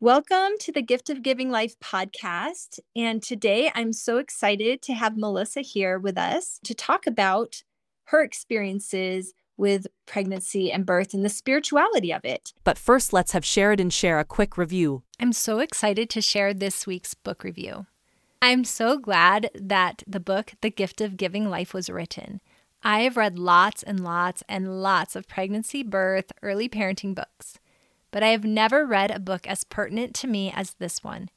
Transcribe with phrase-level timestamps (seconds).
[0.00, 2.78] Welcome to the Gift of Giving Life podcast.
[2.94, 7.64] And today I'm so excited to have Melissa here with us to talk about
[8.04, 12.52] her experiences with pregnancy and birth and the spirituality of it.
[12.62, 15.02] But first, let's have Sheridan share a quick review.
[15.18, 17.86] I'm so excited to share this week's book review.
[18.40, 22.40] I'm so glad that the book, The Gift of Giving Life, was written.
[22.84, 27.58] I have read lots and lots and lots of pregnancy, birth, early parenting books
[28.10, 31.30] but I have never read a book as pertinent to me as this one.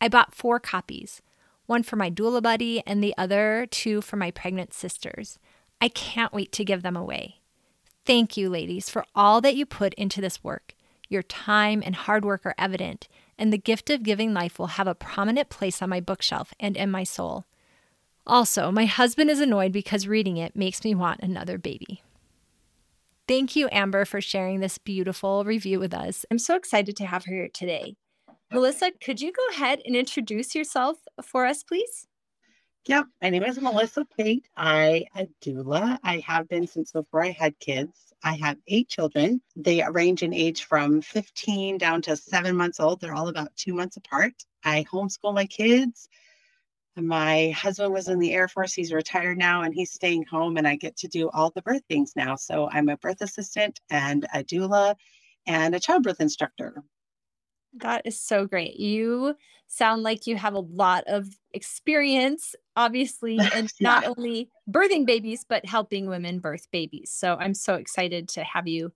[0.00, 1.22] I bought four copies
[1.68, 5.38] one for my doula buddy and the other two for my pregnant sisters.
[5.80, 7.40] I can't wait to give them away.
[8.06, 10.74] Thank you, ladies, for all that you put into this work.
[11.10, 13.06] Your time and hard work are evident,
[13.38, 16.74] and the gift of giving life will have a prominent place on my bookshelf and
[16.74, 17.44] in my soul.
[18.26, 22.02] Also, my husband is annoyed because reading it makes me want another baby.
[23.28, 26.24] Thank you, Amber, for sharing this beautiful review with us.
[26.30, 27.94] I'm so excited to have her here today.
[28.50, 32.06] Melissa, could you go ahead and introduce yourself for us, please?
[32.86, 34.48] Yep, my name is Melissa Pate.
[34.56, 35.98] I am doula.
[36.02, 38.14] I have been since before I had kids.
[38.24, 39.42] I have eight children.
[39.54, 43.02] They range in age from 15 down to seven months old.
[43.02, 44.32] They're all about two months apart.
[44.64, 46.08] I homeschool my kids.
[47.00, 48.72] My husband was in the Air Force.
[48.72, 51.82] He's retired now and he's staying home, and I get to do all the birth
[51.88, 52.34] things now.
[52.36, 54.96] So I'm a birth assistant and a doula
[55.46, 56.82] and a childbirth instructor.
[57.74, 58.76] That is so great.
[58.76, 59.36] You
[59.68, 63.88] sound like you have a lot of experience, obviously, and yeah.
[63.88, 67.12] not only birthing babies, but helping women birth babies.
[67.14, 68.92] So I'm so excited to have you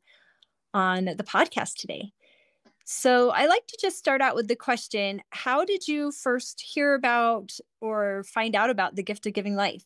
[0.74, 2.12] on the podcast today.
[2.84, 6.94] So I like to just start out with the question How did you first hear
[6.94, 9.84] about or find out about the gift of giving life?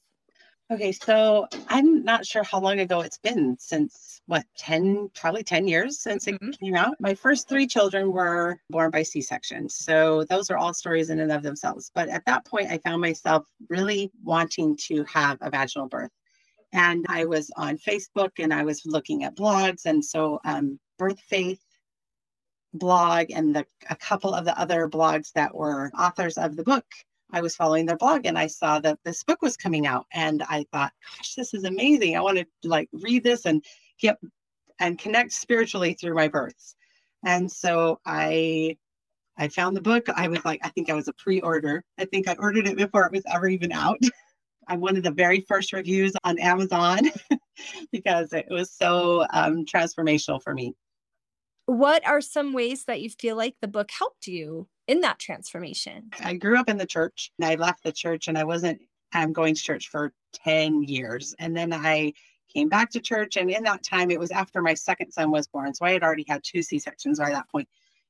[0.69, 5.69] Okay, so I'm not sure how long ago it's been since what 10 probably 10
[5.69, 6.49] years since mm-hmm.
[6.49, 6.97] it came out.
[6.99, 9.69] My first 3 children were born by C-section.
[9.69, 11.93] So those are all stories in and of themselves.
[11.95, 16.11] But at that point I found myself really wanting to have a vaginal birth.
[16.73, 21.21] And I was on Facebook and I was looking at blogs and so um, Birth
[21.21, 21.61] Faith
[22.79, 26.85] blog and the, a couple of the other blogs that were authors of the book
[27.33, 30.43] I was following their blog and I saw that this book was coming out and
[30.49, 32.17] I thought, gosh, this is amazing.
[32.17, 33.65] I want to like read this and
[34.01, 34.17] get
[34.79, 36.77] and connect spiritually through my births.
[37.25, 38.77] And so I
[39.39, 40.07] I found the book.
[40.15, 41.85] I was like, I think I was a pre-order.
[41.99, 43.99] I think I ordered it before it was ever even out.
[44.69, 47.01] I'm one of the very first reviews on Amazon
[47.93, 50.75] because it was so um, transformational for me
[51.67, 56.11] what are some ways that you feel like the book helped you in that transformation?
[56.21, 58.81] I grew up in the church and I left the church and I wasn't
[59.13, 61.35] I'm going to church for 10 years.
[61.39, 62.13] And then I
[62.53, 63.37] came back to church.
[63.37, 65.75] And in that time, it was after my second son was born.
[65.75, 67.69] So I had already had two C sections by that point.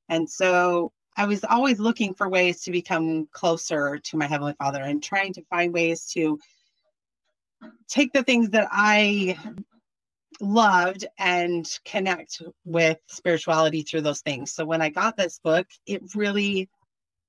[0.08, 4.82] And so I was always looking for ways to become closer to my Heavenly Father
[4.82, 6.38] and trying to find ways to
[7.88, 9.38] take the things that I
[10.40, 14.52] loved and connect with spirituality through those things.
[14.52, 16.68] So when I got this book, it really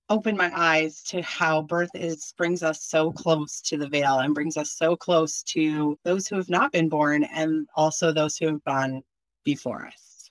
[0.10, 4.34] opened my eyes to how birth is brings us so close to the veil and
[4.34, 8.48] brings us so close to those who have not been born and also those who
[8.48, 9.04] have gone
[9.44, 10.30] before us.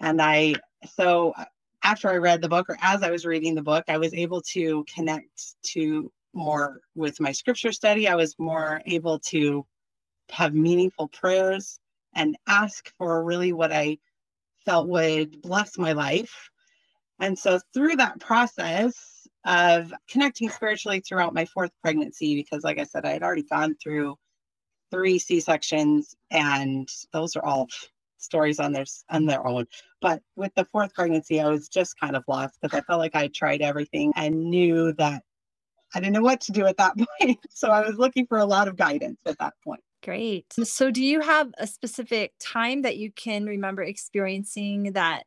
[0.00, 0.56] And I
[0.94, 1.44] so uh,
[1.82, 4.42] after I read the book or as I was reading the book, I was able
[4.52, 8.08] to connect to more with my scripture study.
[8.08, 9.64] I was more able to
[10.30, 11.78] have meaningful prayers
[12.16, 13.98] and ask for really what I
[14.64, 16.50] felt would bless my life.
[17.20, 22.84] And so through that process of connecting spiritually throughout my fourth pregnancy, because like I
[22.84, 24.16] said, I had already gone through
[24.90, 27.68] three C-sections and those are all
[28.18, 29.66] stories on their on their own.
[30.00, 33.14] But with the fourth pregnancy, I was just kind of lost because I felt like
[33.14, 35.22] I tried everything and knew that
[35.94, 37.38] I didn't know what to do at that point.
[37.50, 39.82] So I was looking for a lot of guidance at that point.
[40.06, 40.54] Great.
[40.62, 45.24] So, do you have a specific time that you can remember experiencing that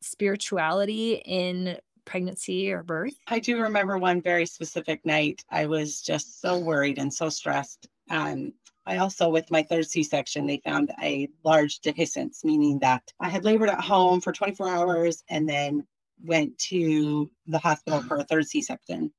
[0.00, 1.76] spirituality in
[2.06, 3.12] pregnancy or birth?
[3.26, 5.44] I do remember one very specific night.
[5.50, 7.86] I was just so worried and so stressed.
[8.08, 8.54] Um,
[8.86, 13.28] I also, with my third C section, they found a large dehiscence, meaning that I
[13.28, 15.86] had labored at home for 24 hours and then
[16.24, 19.12] went to the hospital for a third C section.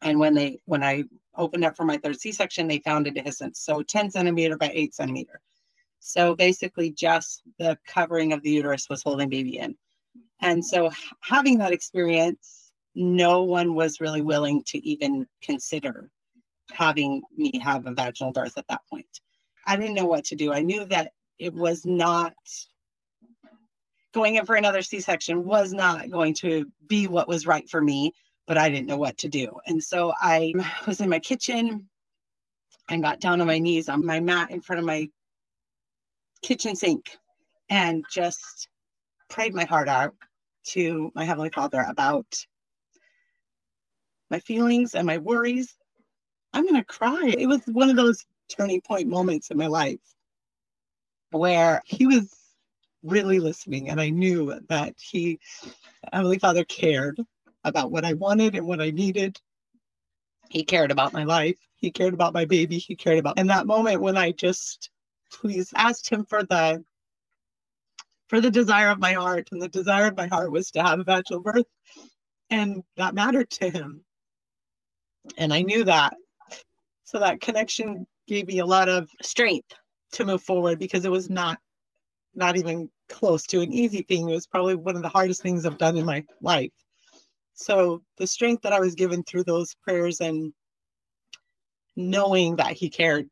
[0.00, 1.04] And when they, when I
[1.36, 3.56] opened up for my third C-section, they found a dehiscence.
[3.56, 5.40] So 10 centimeter by eight centimeter.
[6.00, 9.76] So basically just the covering of the uterus was holding baby in.
[10.40, 10.90] And so
[11.20, 16.10] having that experience, no one was really willing to even consider
[16.72, 19.20] having me have a vaginal birth at that point.
[19.66, 20.52] I didn't know what to do.
[20.52, 22.34] I knew that it was not
[24.12, 27.80] going in for another C section was not going to be what was right for
[27.80, 28.12] me,
[28.50, 29.60] but I didn't know what to do.
[29.68, 30.52] And so I
[30.86, 31.88] was in my kitchen
[32.88, 35.08] and got down on my knees on my mat in front of my
[36.42, 37.16] kitchen sink
[37.68, 38.68] and just
[39.28, 40.14] prayed my heart out
[40.64, 42.26] to my Heavenly Father about
[44.32, 45.76] my feelings and my worries.
[46.52, 47.32] I'm going to cry.
[47.38, 50.00] It was one of those turning point moments in my life
[51.30, 52.34] where He was
[53.04, 53.90] really listening.
[53.90, 55.38] And I knew that He,
[56.12, 57.20] Heavenly Father, cared
[57.64, 59.38] about what I wanted and what I needed.
[60.48, 61.58] He cared about my life.
[61.76, 62.78] He cared about my baby.
[62.78, 63.38] He cared about.
[63.38, 64.90] In that moment when I just
[65.32, 66.84] please asked Him for the
[68.30, 69.48] for the desire of my heart.
[69.50, 71.66] And the desire of my heart was to have a vaginal birth.
[72.48, 74.04] And that mattered to him.
[75.36, 76.14] And I knew that.
[77.04, 79.74] So that connection gave me a lot of strength
[80.12, 81.58] to move forward because it was not
[82.34, 84.30] not even close to an easy thing.
[84.30, 86.70] It was probably one of the hardest things I've done in my life.
[87.54, 90.52] So the strength that I was given through those prayers and
[91.96, 93.28] knowing that he cared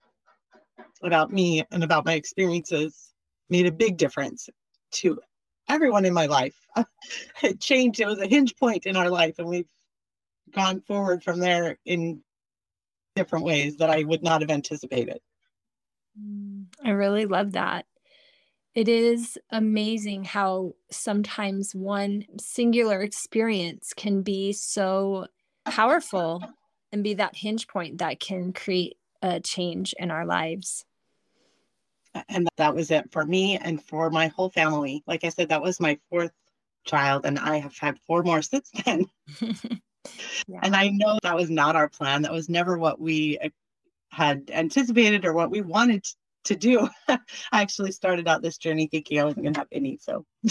[1.02, 3.14] about me and about my experiences
[3.48, 4.48] made a big difference
[4.90, 5.20] to
[5.68, 6.56] everyone in my life.
[7.42, 8.00] it changed.
[8.00, 9.68] It was a hinge point in our life, and we've
[10.52, 12.22] gone forward from there in
[13.14, 15.20] different ways that I would not have anticipated.
[16.20, 17.86] Mm, I really love that.
[18.78, 25.26] It is amazing how sometimes one singular experience can be so
[25.64, 26.40] powerful
[26.92, 30.84] and be that hinge point that can create a change in our lives
[32.28, 35.02] and that was it for me and for my whole family.
[35.08, 36.30] Like I said, that was my fourth
[36.84, 39.06] child, and I have had four more since then.
[40.46, 40.60] yeah.
[40.62, 42.22] And I know that was not our plan.
[42.22, 43.48] That was never what we uh,
[44.10, 46.06] had anticipated or what we wanted
[46.44, 46.88] to do.
[47.08, 47.18] I
[47.52, 49.98] actually started out this journey thinking I wasn't going to have any.
[50.00, 50.24] So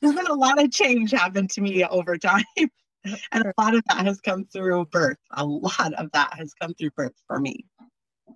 [0.00, 2.44] there's been a lot of change happen to me over time.
[3.32, 5.18] And a lot of that has come through birth.
[5.32, 7.66] A lot of that has come through birth for me.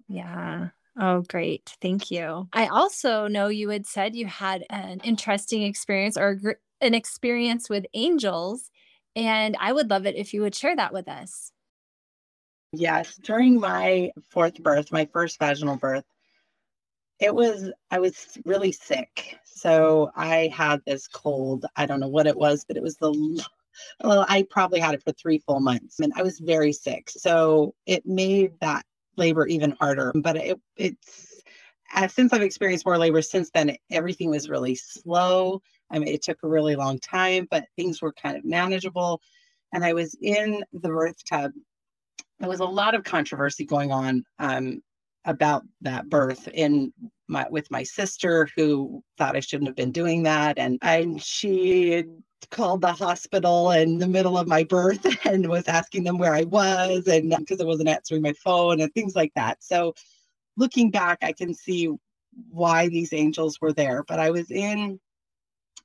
[0.08, 0.70] Yeah.
[0.98, 1.76] Oh, great.
[1.80, 2.48] Thank you.
[2.52, 7.86] I also know you had said you had an interesting experience or an experience with
[7.94, 8.72] angels,
[9.14, 11.52] and I would love it if you would share that with us.
[12.72, 13.14] Yes.
[13.22, 16.04] During my fourth birth, my first vaginal birth,
[17.20, 19.38] it was, I was really sick.
[19.44, 21.66] So I had this cold.
[21.76, 23.44] I don't know what it was, but it was the
[24.02, 27.10] well, I probably had it for three full months and I was very sick.
[27.10, 28.84] So it made that
[29.16, 30.12] labor even harder.
[30.14, 31.42] But it, it's
[31.94, 35.60] uh, since I've experienced more labor since then, it, everything was really slow.
[35.90, 39.20] I mean, it took a really long time, but things were kind of manageable.
[39.72, 41.52] And I was in the birth tub.
[42.38, 44.82] There was a lot of controversy going on um,
[45.26, 46.92] about that birth in
[47.28, 52.04] my with my sister who thought I shouldn't have been doing that, and I she
[52.50, 56.44] called the hospital in the middle of my birth and was asking them where I
[56.44, 59.62] was and because I wasn't answering my phone and things like that.
[59.62, 59.94] So
[60.56, 61.90] looking back, I can see
[62.50, 64.04] why these angels were there.
[64.06, 65.00] But I was in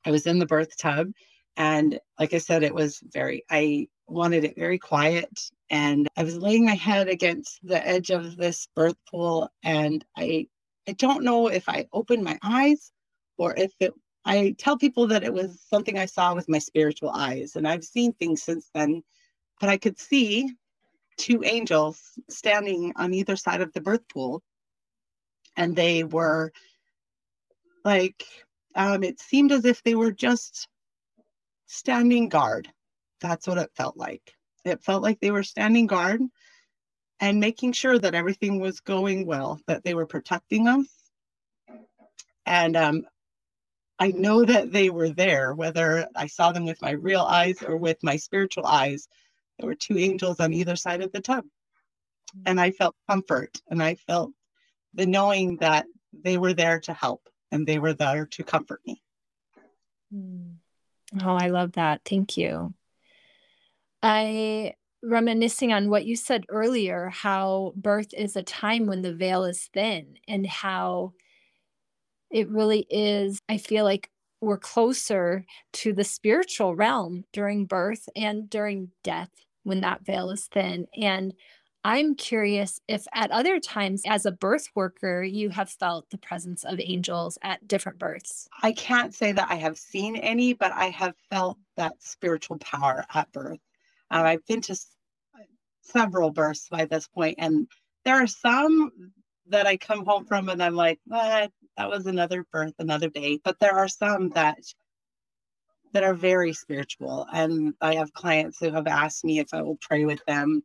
[0.05, 1.11] I was in the birth tub
[1.57, 5.51] and like I said, it was very I wanted it very quiet.
[5.69, 10.47] And I was laying my head against the edge of this birth pool and I
[10.87, 12.91] I don't know if I opened my eyes
[13.37, 13.93] or if it
[14.25, 17.83] I tell people that it was something I saw with my spiritual eyes, and I've
[17.83, 19.03] seen things since then.
[19.59, 20.49] But I could see
[21.17, 24.43] two angels standing on either side of the birth pool,
[25.57, 26.51] and they were
[27.83, 28.25] like,
[28.75, 30.67] um, it seemed as if they were just
[31.65, 32.71] standing guard.
[33.21, 34.33] That's what it felt like.
[34.65, 36.21] It felt like they were standing guard
[37.19, 40.87] and making sure that everything was going well, that they were protecting us.
[42.45, 43.05] And um,
[43.99, 47.77] I know that they were there, whether I saw them with my real eyes or
[47.77, 49.07] with my spiritual eyes.
[49.59, 51.45] There were two angels on either side of the tub.
[52.45, 54.31] And I felt comfort and I felt
[54.93, 59.01] the knowing that they were there to help and they were there to comfort me.
[61.21, 62.01] Oh, I love that.
[62.05, 62.73] Thank you.
[64.03, 69.43] I reminiscing on what you said earlier how birth is a time when the veil
[69.45, 71.13] is thin and how
[72.31, 78.49] it really is, I feel like we're closer to the spiritual realm during birth and
[78.49, 79.29] during death
[79.63, 80.87] when that veil is thin.
[80.99, 81.33] And
[81.83, 86.63] I'm curious if at other times as a birth worker, you have felt the presence
[86.63, 88.47] of angels at different births.
[88.63, 93.05] I can't say that I have seen any, but I have felt that spiritual power
[93.13, 93.59] at birth.
[94.11, 94.77] Um, I've been to
[95.81, 97.67] several births by this point, and
[98.05, 98.91] there are some
[99.47, 101.51] that I come home from and I'm like, what?
[101.77, 103.39] that was another birth, another day.
[103.43, 104.57] But there are some that
[105.93, 107.27] that are very spiritual.
[107.33, 110.63] And I have clients who have asked me if I will pray with them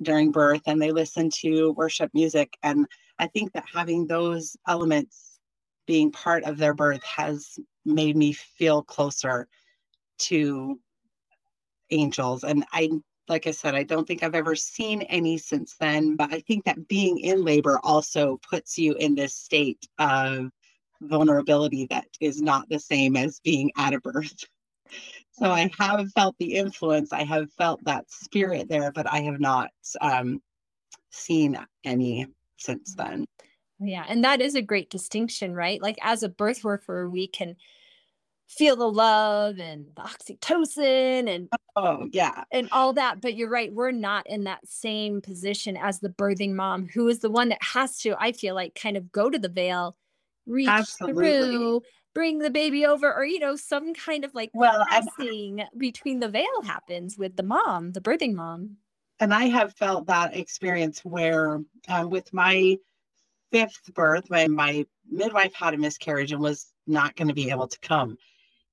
[0.00, 2.56] during birth and they listen to worship music.
[2.62, 2.86] And
[3.18, 5.38] I think that having those elements
[5.86, 9.46] being part of their birth has made me feel closer
[10.16, 10.80] to
[11.90, 12.44] angels.
[12.44, 12.90] And I,
[13.28, 16.64] like I said, I don't think I've ever seen any since then, but I think
[16.64, 20.50] that being in labor also puts you in this state of
[21.00, 24.34] vulnerability that is not the same as being at a birth.
[25.36, 29.40] So I have felt the influence, I have felt that spirit there, but I have
[29.40, 30.40] not um,
[31.10, 33.26] seen any since then.
[33.80, 34.04] Yeah.
[34.08, 35.82] And that is a great distinction, right?
[35.82, 37.56] Like as a birth worker, we can
[38.48, 43.72] feel the love and the oxytocin and oh yeah and all that but you're right
[43.72, 47.62] we're not in that same position as the birthing mom who is the one that
[47.62, 49.96] has to i feel like kind of go to the veil
[50.46, 51.24] reach Absolutely.
[51.24, 51.82] through
[52.14, 56.28] bring the baby over or you know some kind of like well passing between the
[56.28, 58.76] veil happens with the mom the birthing mom
[59.20, 62.76] and i have felt that experience where uh, with my
[63.50, 67.66] fifth birth when my midwife had a miscarriage and was not going to be able
[67.66, 68.16] to come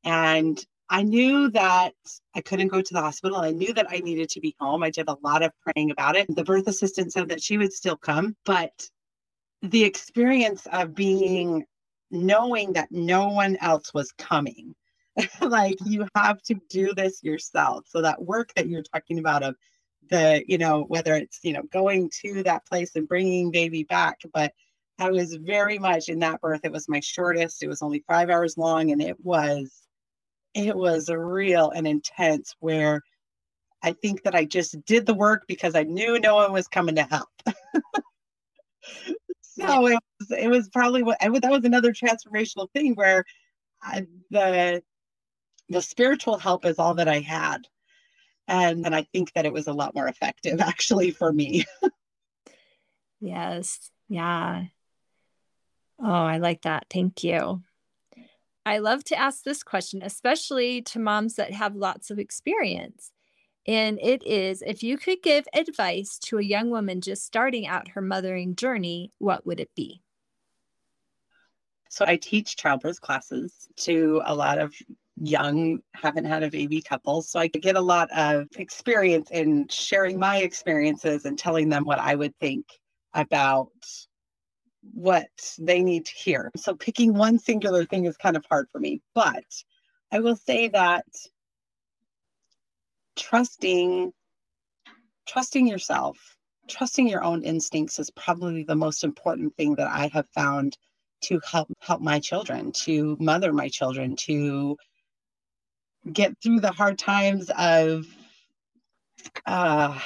[0.04, 1.94] and I knew that
[2.36, 3.38] I couldn't go to the hospital.
[3.38, 4.84] I knew that I needed to be home.
[4.84, 6.28] I did a lot of praying about it.
[6.36, 8.90] The birth assistant said that she would still come, but
[9.62, 11.66] the experience of being
[12.10, 14.76] knowing that no one else was coming,
[15.42, 17.86] like you have to do this yourself.
[17.88, 19.56] So that work that you're talking about of
[20.10, 24.18] the, you know, whether it's, you know, going to that place and bringing baby back,
[24.34, 24.52] but
[25.00, 26.62] I was very much in that birth.
[26.64, 27.64] It was my shortest.
[27.64, 29.72] It was only five hours long and it was
[30.54, 33.02] it was real and intense where
[33.84, 36.96] I think that I just did the work because I knew no one was coming
[36.96, 37.30] to help.
[39.42, 43.24] so it was, it was probably what that was another transformational thing where
[43.82, 44.84] I, the
[45.70, 47.68] the spiritual help is all that I had.
[48.48, 51.66] And, and I think that it was a lot more effective actually for me.
[53.22, 53.90] yes.
[54.10, 54.66] Yeah.
[56.04, 56.88] Oh, I like that.
[56.90, 57.62] Thank you.
[58.66, 63.12] I love to ask this question, especially to moms that have lots of experience.
[63.68, 67.90] And it is if you could give advice to a young woman just starting out
[67.90, 70.02] her mothering journey, what would it be?
[71.90, 74.74] So I teach childbirth classes to a lot of
[75.18, 77.30] young, haven't had a baby couples.
[77.30, 82.00] So I get a lot of experience in sharing my experiences and telling them what
[82.00, 82.66] I would think
[83.14, 83.72] about
[84.94, 86.52] what they need to hear.
[86.56, 89.44] So picking one singular thing is kind of hard for me, but
[90.12, 91.06] I will say that
[93.16, 94.12] trusting
[95.28, 96.18] trusting yourself,
[96.68, 100.78] trusting your own instincts is probably the most important thing that I have found
[101.24, 104.76] to help help my children, to mother my children, to
[106.12, 108.06] get through the hard times of
[109.46, 110.00] uh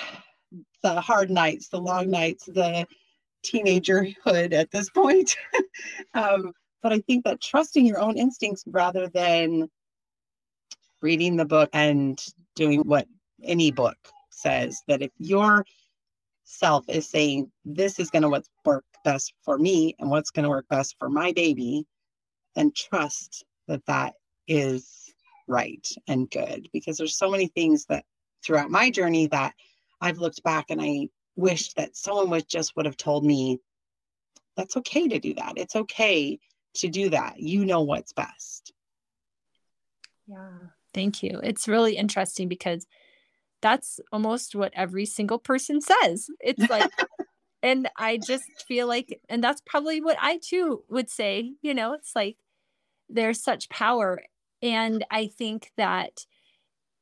[0.83, 2.85] the hard nights, the long nights, the
[3.45, 5.35] teenagerhood at this point.
[6.13, 9.69] um, but I think that trusting your own instincts rather than
[11.01, 12.23] reading the book and
[12.55, 13.07] doing what
[13.43, 13.97] any book
[14.29, 15.65] says, that if your
[16.43, 20.49] self is saying this is going to work best for me and what's going to
[20.49, 21.85] work best for my baby,
[22.55, 24.13] then trust that that
[24.47, 25.13] is
[25.47, 28.03] right and good because there's so many things that
[28.43, 29.53] throughout my journey that
[30.01, 33.59] I've looked back and I wished that someone would just would have told me
[34.55, 35.53] that's okay to do that.
[35.57, 36.39] It's okay
[36.75, 37.39] to do that.
[37.39, 38.73] You know what's best.
[40.27, 40.57] Yeah.
[40.93, 41.39] Thank you.
[41.43, 42.87] It's really interesting because
[43.61, 46.27] that's almost what every single person says.
[46.39, 46.89] It's like,
[47.63, 51.53] and I just feel like, and that's probably what I too would say.
[51.61, 52.37] You know, it's like
[53.09, 54.23] there's such power.
[54.61, 56.25] And I think that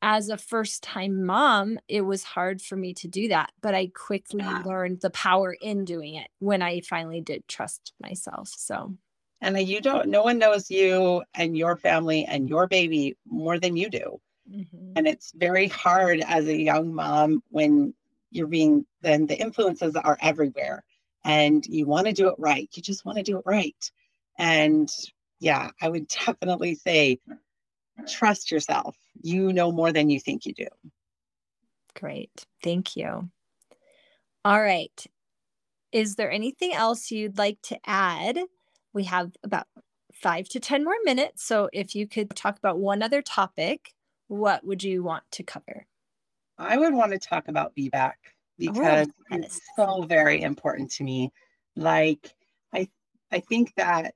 [0.03, 3.51] as a first time mom, it was hard for me to do that.
[3.61, 4.61] But I quickly yeah.
[4.65, 8.49] learned the power in doing it when I finally did trust myself.
[8.49, 8.95] So,
[9.41, 13.77] and you don't, no one knows you and your family and your baby more than
[13.77, 14.19] you do.
[14.53, 14.91] Mm-hmm.
[14.97, 17.93] And it's very hard as a young mom when
[18.29, 20.83] you're being, then the influences are everywhere
[21.23, 22.69] and you want to do it right.
[22.73, 23.91] You just want to do it right.
[24.37, 24.89] And
[25.39, 27.19] yeah, I would definitely say
[28.05, 28.97] trust yourself.
[29.21, 30.67] You know more than you think you do.
[31.95, 32.45] Great.
[32.61, 33.29] Thank you.
[34.45, 35.05] All right.
[35.91, 38.39] Is there anything else you'd like to add?
[38.93, 39.67] We have about
[40.13, 41.45] five to 10 more minutes.
[41.45, 43.93] So if you could talk about one other topic,
[44.27, 45.85] what would you want to cover?
[46.57, 48.13] I would want to talk about VBAC
[48.57, 51.31] because oh, it's so very important to me.
[51.75, 52.33] Like
[52.73, 52.87] I
[53.31, 54.13] I think that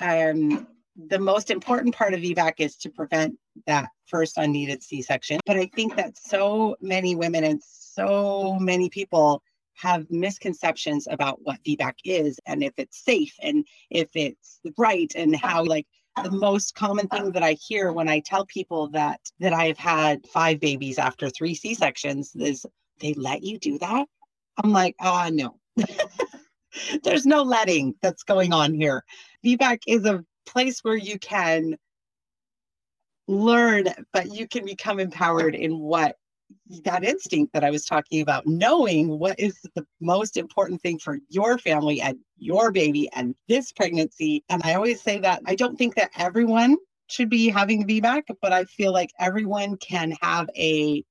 [0.00, 0.66] um
[0.96, 5.40] the most important part of VBAC is to prevent that first unneeded C section.
[5.46, 9.42] But I think that so many women and so many people
[9.74, 15.36] have misconceptions about what VBAC is and if it's safe and if it's right and
[15.36, 15.86] how like
[16.24, 20.26] the most common thing that I hear when I tell people that that I've had
[20.26, 22.66] five babies after three C-sections is
[23.00, 24.08] they let you do that.
[24.62, 25.58] I'm like, ah, oh, no.
[27.04, 29.04] There's no letting that's going on here.
[29.44, 31.76] VBAC is a place where you can
[33.28, 36.16] learn, but you can become empowered in what
[36.82, 41.18] that instinct that I was talking about, knowing what is the most important thing for
[41.28, 44.42] your family and your baby and this pregnancy.
[44.48, 46.76] And I always say that I don't think that everyone
[47.08, 51.04] should be having VBAC, but I feel like everyone can have a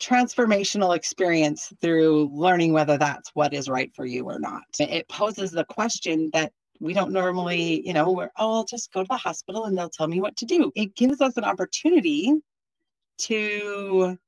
[0.00, 4.62] transformational experience through learning whether that's what is right for you or not.
[4.80, 9.02] It poses the question that we don't normally, you know, we're, oh, I'll just go
[9.02, 10.72] to the hospital and they'll tell me what to do.
[10.74, 12.34] It gives us an opportunity
[13.18, 14.18] to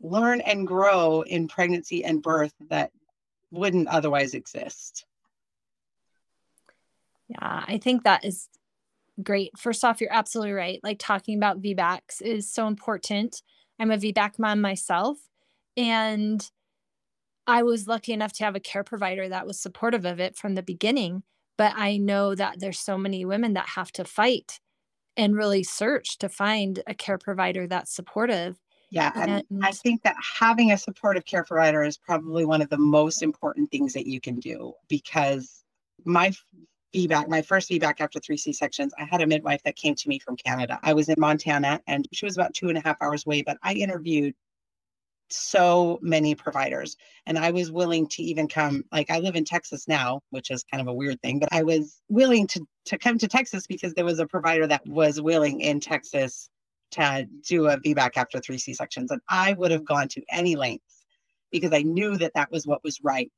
[0.00, 2.92] learn and grow in pregnancy and birth that
[3.50, 5.04] wouldn't otherwise exist.
[7.28, 8.48] Yeah, I think that is
[9.22, 9.58] great.
[9.58, 10.80] First off, you're absolutely right.
[10.82, 13.42] Like talking about VBACs is so important.
[13.78, 15.18] I'm a VBAC mom myself.
[15.76, 16.50] And
[17.46, 20.54] I was lucky enough to have a care provider that was supportive of it from
[20.54, 21.22] the beginning.
[21.58, 24.60] But I know that there's so many women that have to fight
[25.16, 28.58] and really search to find a care provider that's supportive.
[28.90, 29.10] Yeah.
[29.14, 32.78] And, and I think that having a supportive care provider is probably one of the
[32.78, 35.64] most important things that you can do because
[36.04, 36.32] my
[36.94, 40.08] VBAC, my first VBAC after three C sections, I had a midwife that came to
[40.08, 40.78] me from Canada.
[40.82, 43.56] I was in Montana and she was about two and a half hours away, but
[43.62, 44.34] I interviewed
[45.32, 46.96] so many providers
[47.26, 50.64] and I was willing to even come like I live in Texas now, which is
[50.70, 53.94] kind of a weird thing, but I was willing to to come to Texas because
[53.94, 56.48] there was a provider that was willing in Texas
[56.92, 60.56] to do a VBAC after three C sections and I would have gone to any
[60.56, 61.04] lengths
[61.50, 63.32] because I knew that that was what was right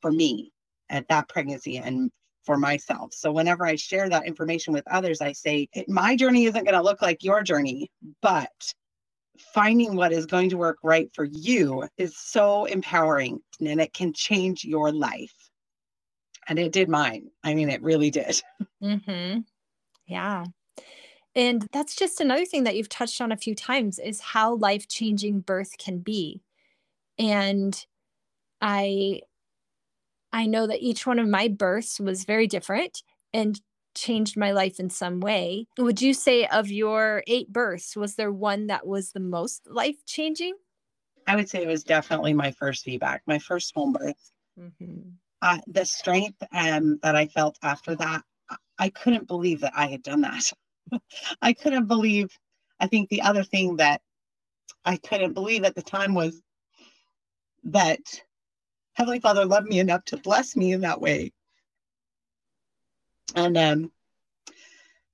[0.00, 0.52] for me
[0.90, 2.10] at that pregnancy and
[2.46, 3.12] for myself.
[3.12, 6.82] So whenever I share that information with others, I say, my journey isn't going to
[6.82, 7.90] look like your journey,
[8.22, 8.74] but
[9.40, 14.12] finding what is going to work right for you is so empowering and it can
[14.12, 15.50] change your life.
[16.48, 17.28] And it did mine.
[17.42, 18.42] I mean, it really did.
[18.82, 19.40] Mm-hmm.
[20.06, 20.44] Yeah.
[21.34, 24.86] And that's just another thing that you've touched on a few times is how life
[24.86, 26.42] changing birth can be.
[27.18, 27.84] And
[28.60, 29.22] I
[30.32, 33.60] I know that each one of my births was very different and
[33.96, 35.66] changed my life in some way.
[35.78, 40.04] Would you say of your eight births, was there one that was the most life
[40.06, 40.54] changing?
[41.26, 44.32] I would say it was definitely my first VBAC, my first home birth.
[44.58, 45.10] Mm-hmm.
[45.42, 48.22] Uh, the strength um, that I felt after that,
[48.78, 50.52] I couldn't believe that I had done that.
[51.42, 52.30] I couldn't believe.
[52.78, 54.00] I think the other thing that
[54.84, 56.40] I couldn't believe at the time was
[57.64, 58.00] that
[58.94, 61.32] Heavenly Father loved me enough to bless me in that way.
[63.34, 63.92] And um,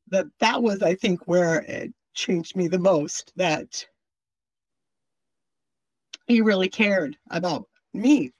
[0.09, 3.33] that that was, I think, where it changed me the most.
[3.37, 3.87] That
[6.27, 8.33] he really cared about me,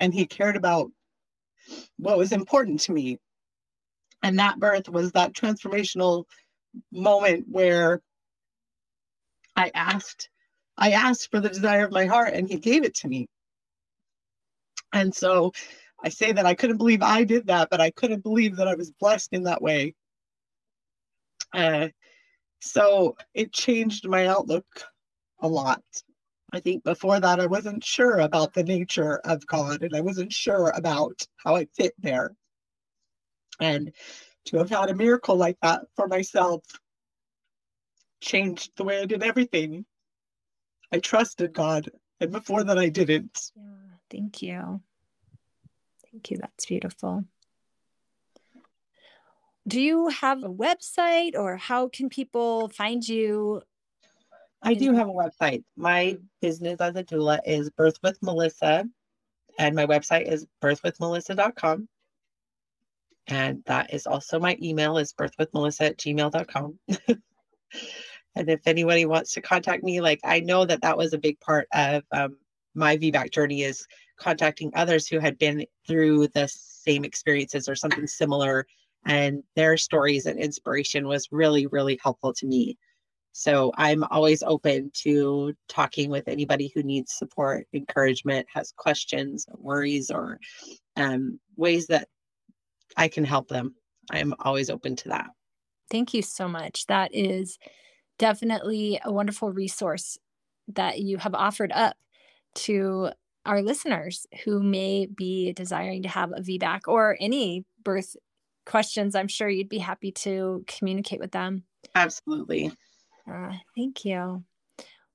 [0.00, 0.90] and he cared about
[1.98, 3.18] what was important to me.
[4.22, 6.24] And that birth was that transformational
[6.90, 8.02] moment where
[9.56, 10.28] I asked,
[10.76, 13.28] I asked for the desire of my heart, and he gave it to me.
[14.92, 15.52] And so
[16.02, 18.74] I say that I couldn't believe I did that, but I couldn't believe that I
[18.74, 19.94] was blessed in that way.
[21.52, 21.88] Uh,
[22.60, 24.66] so it changed my outlook
[25.40, 25.82] a lot.
[26.52, 30.32] I think before that, I wasn't sure about the nature of God and I wasn't
[30.32, 32.34] sure about how I fit there.
[33.60, 33.92] And
[34.46, 36.64] to have had a miracle like that for myself
[38.20, 39.84] changed the way I did everything.
[40.92, 43.52] I trusted God, and before that, I didn't.
[43.54, 43.62] Yeah.
[44.10, 44.80] Thank you.
[46.12, 46.38] Thank you.
[46.38, 47.24] That's beautiful.
[49.66, 53.60] Do you have a website or how can people find you?
[54.62, 55.62] I do have a website.
[55.76, 58.88] My business as a doula is Birth with Melissa,
[59.58, 61.88] and my website is birthwithmelissa.com.
[63.26, 66.78] And that is also my email is birthwithmelissa at gmail.com.
[68.34, 71.38] and if anybody wants to contact me, like I know that that was a big
[71.40, 72.38] part of um,
[72.78, 73.86] my VBAC journey is
[74.18, 78.66] contacting others who had been through the same experiences or something similar.
[79.04, 82.78] And their stories and inspiration was really, really helpful to me.
[83.32, 90.10] So I'm always open to talking with anybody who needs support, encouragement, has questions, worries,
[90.10, 90.40] or
[90.96, 92.08] um, ways that
[92.96, 93.74] I can help them.
[94.10, 95.28] I'm always open to that.
[95.90, 96.86] Thank you so much.
[96.86, 97.58] That is
[98.18, 100.18] definitely a wonderful resource
[100.66, 101.96] that you have offered up
[102.54, 103.10] to
[103.46, 108.16] our listeners who may be desiring to have a VBAC or any birth
[108.66, 109.14] questions.
[109.14, 111.64] I'm sure you'd be happy to communicate with them.
[111.94, 112.70] Absolutely.
[113.30, 114.44] Uh, thank you.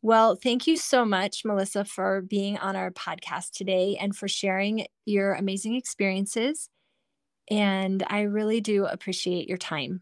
[0.01, 4.85] Well, thank you so much, Melissa, for being on our podcast today and for sharing
[5.05, 6.69] your amazing experiences.
[7.49, 10.01] And I really do appreciate your time.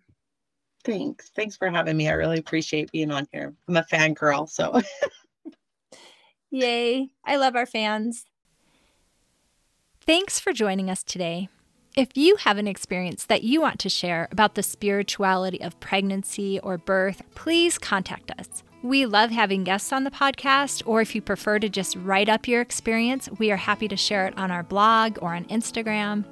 [0.83, 1.29] Thanks.
[1.35, 2.07] Thanks for having me.
[2.07, 3.53] I really appreciate being on here.
[3.67, 4.81] I'm a fan girl, so.
[6.51, 7.09] Yay.
[7.25, 8.25] I love our fans.
[10.01, 11.47] Thanks for joining us today.
[11.95, 16.59] If you have an experience that you want to share about the spirituality of pregnancy
[16.59, 18.63] or birth, please contact us.
[18.83, 22.47] We love having guests on the podcast, or if you prefer to just write up
[22.47, 26.25] your experience, we are happy to share it on our blog or on Instagram.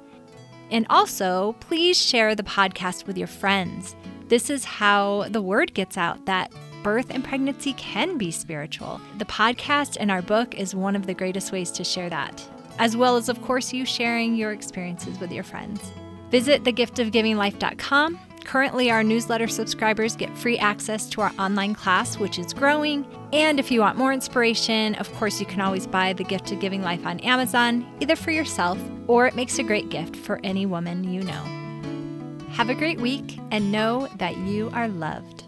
[0.70, 3.94] And also, please share the podcast with your friends.
[4.28, 9.00] This is how the word gets out that birth and pregnancy can be spiritual.
[9.18, 12.46] The podcast and our book is one of the greatest ways to share that,
[12.78, 15.92] as well as, of course, you sharing your experiences with your friends.
[16.30, 22.52] Visit thegiftofgivinglife.com Currently, our newsletter subscribers get free access to our online class, which is
[22.52, 23.06] growing.
[23.32, 26.60] And if you want more inspiration, of course, you can always buy The Gift of
[26.60, 30.66] Giving Life on Amazon, either for yourself or it makes a great gift for any
[30.66, 32.46] woman you know.
[32.52, 35.39] Have a great week and know that you are loved.